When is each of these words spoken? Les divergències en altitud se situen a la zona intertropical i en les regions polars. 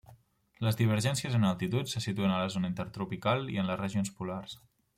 Les 0.67 0.77
divergències 0.79 1.35
en 1.39 1.45
altitud 1.49 1.91
se 1.93 2.03
situen 2.07 2.35
a 2.37 2.41
la 2.47 2.49
zona 2.55 2.73
intertropical 2.73 3.47
i 3.57 3.63
en 3.65 3.71
les 3.73 3.81
regions 3.85 4.15
polars. 4.21 4.61